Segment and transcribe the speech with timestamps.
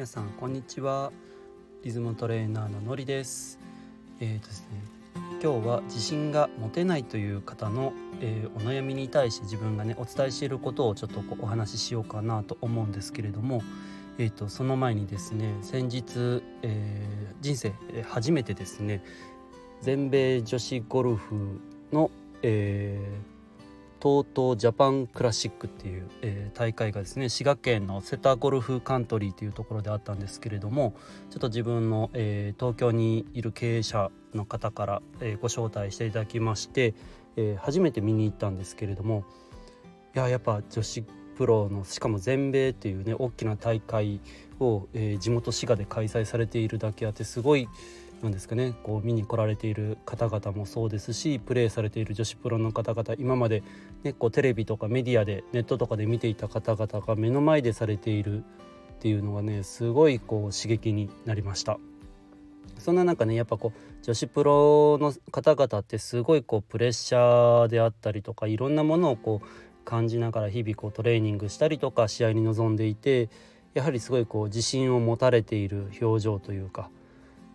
[0.00, 1.12] 皆さんこんにちは。
[1.84, 3.58] リズムトレーナーののりです。
[4.18, 4.66] えーとですね
[5.42, 7.92] 今日は自信が持てないという方の、
[8.22, 13.60] えー、お悩みに対して自分がねお伝えしていることをちょっとこうお話ししようかなと思うんですけれども
[14.16, 17.74] えーと、その前にですね先日、えー、人生
[18.08, 19.04] 初めてですね
[19.82, 21.60] 全米女子ゴルフ
[21.92, 22.99] の、えー、
[24.00, 30.94] TOTO ジャパンクラシックっていう、えー、大会がですね滋賀県の瀬田ゴルフカントリーというところであったんですけれども
[31.30, 36.94] ちょっと自分の、えー、東京にいる経営者の方から、えー、ご招待していただきまして、
[37.36, 39.24] え初めて見に行ったんですけれども
[40.14, 41.02] いややっぱ女子
[41.36, 44.20] プロのしかも全米っていうね大きな大会
[44.60, 47.68] を、え地元滋賀で開催されているだけあってすごい
[48.22, 53.62] なんですかねこう見に来られている方々もそうですしプレーされている女子プロの方々今まで、
[54.02, 58.44] ね、こうテレビとかメディアでネットとかで見ていた方々が目の前でされている
[58.92, 61.78] っていうのがねすごいこう刺激になりました。
[62.78, 69.46] そんな中ねやっぱこう女子プロの方々ってすごいこうプレッシャーであったりとかいろんなものをこう
[69.84, 73.28] 感じながら日々こうトレーニングしたりとか試合に臨んでいて
[73.74, 76.90] やはりすごいこう自信を持たれている表情というか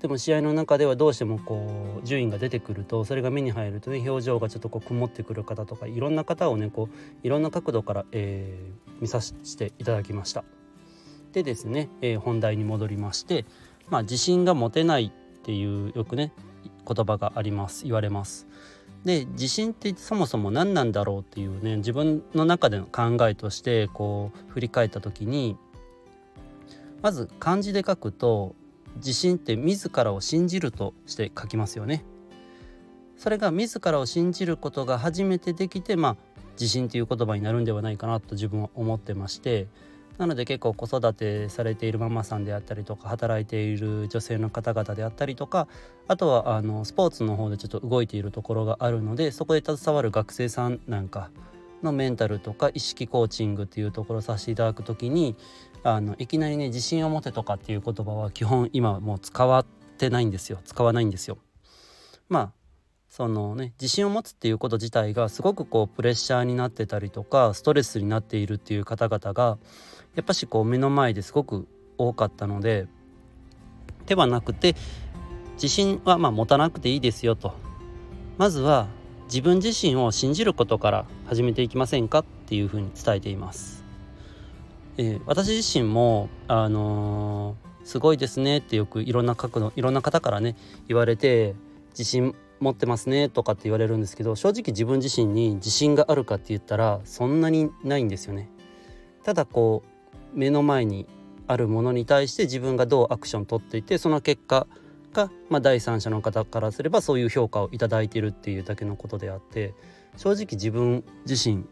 [0.05, 10.43] でも試合の中ではどうしてもこう順位が出てくるとそれが目に入るとね表情がちょっとこう曇ってくる方とかいろんな方をねこういろんな角度から、えー、見させていただきました。
[11.33, 13.45] でですね、えー、本題に戻りまして、
[13.89, 16.33] まあ、自信が持てないっていうよくね
[16.87, 18.45] 言葉があります言われます。
[19.05, 25.57] で自信ってそもそも何なんだろうっていうね自分の中での考えとしてこう振り返った時に
[27.01, 28.53] まず漢字で書くと
[28.97, 32.05] 自信って自らを信じるとして書きますよね。
[33.17, 36.17] それが自らを信じることが初めてできてまあ
[36.53, 39.67] 自信という言葉になるんではないかなと自分は思ってまして
[40.17, 45.67] なので結構子育てされているママさんであったりとか働いている女性の方々であったりとか
[46.07, 51.29] あとはあのスポーツの方でちょっと動いているところがあるのでそこで携わる学生さんなんか
[51.85, 55.37] のメンタルとか意識コーチングっていうところさせていただく時に
[55.83, 59.65] あのいきなりね自信を持てとかっていう言葉は基本今もう使わっ
[59.97, 61.37] てないんですよ使わないんですよ。
[62.27, 62.51] まあ
[63.07, 69.57] そのね自信を持つっていうこと自体がすごくこうプレッシャーになってたりとかストレスになっているっていう方々が
[70.15, 71.67] やっぱしこう目の前ですごく
[71.97, 72.87] 多かったので
[74.05, 74.75] ではなくて
[75.53, 77.53] 自信はま持たなくていいですよと
[78.37, 78.87] まずは
[79.25, 83.83] 自分自身を信じることから始めていきませんかっていうふうに伝えています。
[84.97, 90.55] えー、私自身もあのー、すごいですねってよくいろんな角度いろんな方からね
[90.87, 91.53] 言われて
[91.89, 98.49] 自信持ってますねとかって言われるんですけど正直自分自身に自信があるかって言ったらそんなにないんですよね。
[99.23, 99.83] ただこ
[100.33, 101.07] う目の前に
[101.47, 104.67] あるものに対して自分がどうアクション取っていてその結果
[105.15, 109.73] が、まあ、第三者の方からすればそういう評価を頂いてるっていうだけのことであって
[110.17, 111.65] 正直自分自身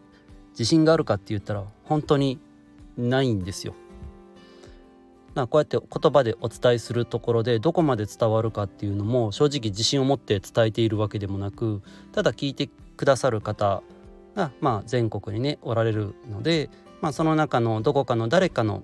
[0.52, 2.40] 自信があるかって言ったら本当に
[2.98, 3.76] ないんですよ。
[5.36, 11.81] まあ、こうやって言葉でお伝えするところでどこまで伝わるかっていうのも正直自信を持って伝えているわけでもなく
[12.12, 13.81] ただ聞いてくださる方
[14.36, 16.70] が、まあ、全国にねおられるので、
[17.02, 18.84] まあ、その中のどこかの誰かの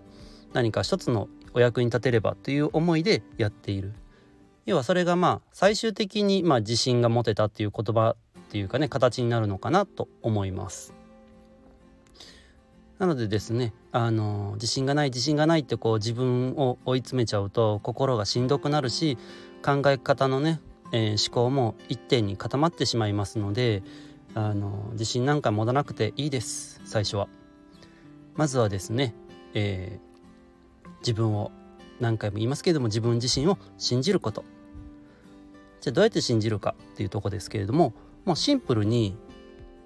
[0.53, 3.94] 何か一つのお役に立てればという思いでやっている
[4.66, 8.16] 要はそれがまあ最終的にまあ自信が持てたっていう言葉
[8.50, 10.94] っていうかね形になるのかなと思います。
[13.00, 19.18] なのでですねあの自信がない自信がないってこう自分を追い詰めちゃうと心がしんどくなるし
[19.64, 20.59] 考え方のね、
[20.91, 23.84] えー、思考も一点に固まってしまいますので
[24.36, 27.30] あの自信なんか持たなくていいです最初は。
[28.36, 29.16] まずはですね、
[29.53, 31.52] えー、自分を
[31.99, 34.43] 何回も言いますけれども自分自身を信じること。
[35.81, 37.93] じゃあどうやって信じるかっていうとこですけれども
[38.25, 39.15] もうシンプルに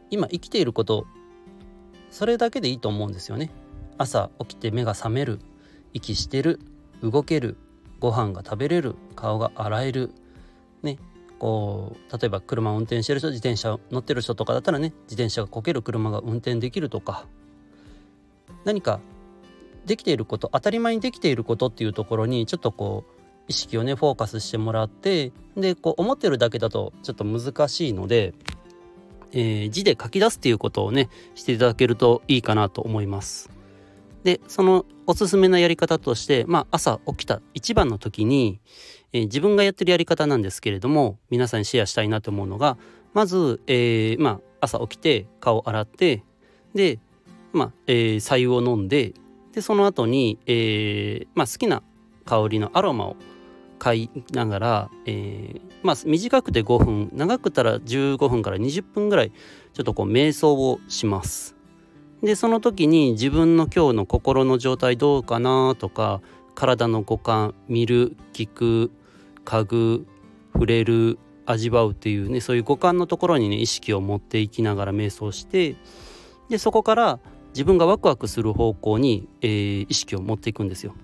[0.10, 1.06] 今生きていること
[2.10, 3.52] それだけでいいと思うんですよね。
[3.98, 5.40] 朝起きて目が覚める
[5.94, 6.60] 息してる
[7.02, 7.58] 動ける
[8.00, 10.12] ご飯が食べれる顔が洗える
[10.82, 10.98] ね。
[11.40, 17.28] こう例えば車を運転してる人自転車乗ってる人とかだったらね自転車がこける車が運転できるとか。
[18.66, 19.00] 何か
[19.86, 28.34] できていること当たり前にできていることっていうところにちょっとこう意識をねフォーカスしてもらってでこう思ってるだけだとちょっと難しいので、
[29.32, 33.50] えー、字で書き出すっていうことをねしていただけるといいかなと思います。
[34.24, 38.62] でそのおすすめなやり方として、まあ、朝起きた一番の時に、
[39.12, 42.78] えー、自分がやってるやり方なんですけれども皆さんにシェアしたいなと思うのが
[43.14, 46.24] まず、えー、まあ、朝起きて顔洗って
[46.74, 47.00] で、
[47.52, 49.14] まあえー、白湯を飲んで
[49.54, 51.84] でその後に、えーまあ、好きな
[52.26, 53.16] 香りのアロマを
[53.80, 61.56] 嗅いながら、えー、まあ短くて5分長くたら15分から20分ぐらいちょっとこう瞑想をします。
[62.22, 66.22] でその時に自分の今日の心の状態どうかなとか
[66.56, 68.92] 体の五感見る聞く
[69.44, 70.08] 嗅ぐ
[70.54, 75.76] 触れる味わうっていうねそういう五感のところにね意識を持っていきながら瞑想して
[76.50, 77.20] でそこから
[77.54, 80.96] 自分がワクワクする方向に、えー、意識を持っていくんですよ。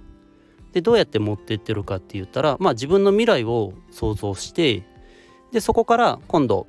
[0.73, 4.83] でどうやって持っていってるかって言ったら、まあ、自分の未来を想像して
[5.51, 6.67] でそこから今度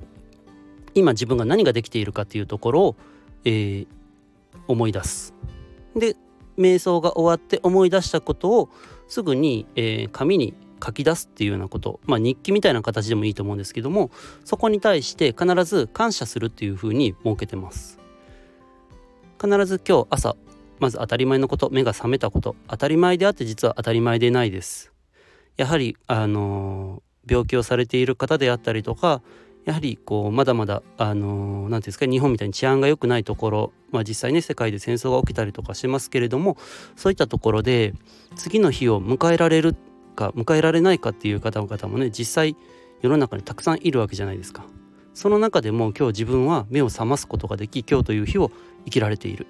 [0.95, 2.95] 今自分が何ができているかっていうところを、
[3.45, 3.87] えー、
[4.67, 5.33] 思い出す。
[5.95, 6.15] で
[6.57, 8.69] 瞑想が終わって思い出したことを
[9.07, 14.11] すぐに、えー、紙に書き出すっていうようなことまあ日記みたいな形でもいいと思うんですけども
[14.43, 18.00] そこに対して必ず感謝するっていうふうに設けてます。
[19.41, 20.35] 必ず今日朝
[20.79, 24.91] まず当たり前のこと目が覚めたこと当たり前であって実は当たり前でないです。
[25.57, 29.21] やはりあの病気をされている方であったりとか
[29.65, 36.57] やはりこうまだまだあの何て言うんですか日本みたいに治安が良くないところまあ実際ね世界で戦争が起きたりとかしますけれども
[36.95, 37.93] そういったところで
[38.35, 39.75] 次の日を迎えられる
[40.15, 42.55] か迎えられないかっていう方々もね実際
[43.01, 44.65] 世の中にたくさんいるわけじゃないですか。
[45.13, 48.51] その中でも今日自分は目を覚ますことができ今日という日を
[48.85, 49.47] 生きられている。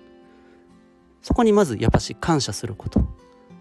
[1.22, 3.02] そこにまずやっぱし感謝すること。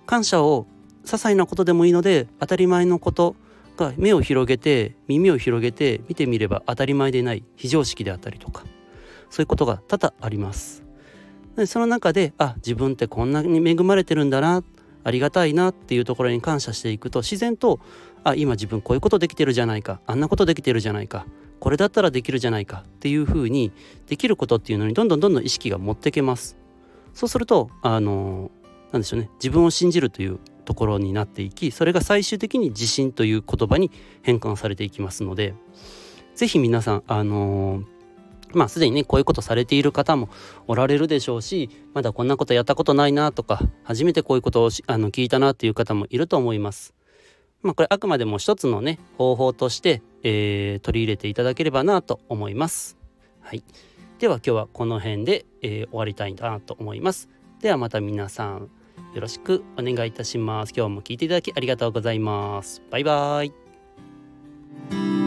[0.06, 0.67] 感謝を
[1.05, 3.37] 些細なことでもいいので当たり前のこと
[3.76, 8.64] が目を広げて耳を広げて見てみれば当たり前でない非常識であったりとか。
[9.31, 10.82] そういうことが多々あります。
[11.56, 14.62] でその中であ自分ってこんなに恵まれてるんだな
[15.05, 17.81] ありがたいなっていうところに感謝していくと自然と
[18.25, 21.26] あ今自分こういうことできてるじゃないかあんなことできてるじゃないか
[21.58, 23.73] これだったらできるじゃないかっていうふうに
[24.06, 26.56] できることっていうのにどんどんどんどん意識が持ってけます。
[27.14, 28.50] そうするとあの
[28.93, 33.91] なんでしょうね自分を信じるというところになっていきそれが最終的に自信という言葉に
[34.23, 35.55] 変換されていきますので
[36.35, 37.82] 是非皆さんあの
[38.52, 40.29] まあすでにねこういうことされている方も
[40.67, 46.94] おられるでしょうしまだこんなことやったことないなとか初めてこういうことをあの聞いたなっていう方もいると思います。
[47.62, 52.97] まあこれあくまでも一つのね方法として、えー、取り入れていただければなと思います。
[53.41, 53.62] はい。
[54.19, 57.29] では今日はこの辺で、えー、終わりたいなと思います。
[57.61, 58.70] ではまた皆さん
[59.14, 60.73] よろしくお願いいたします。
[60.76, 62.82] 今日も聞いていただきありがとうございます。
[62.91, 65.20] バイバーイ。